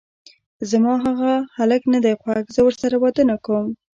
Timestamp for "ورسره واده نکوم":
2.63-3.67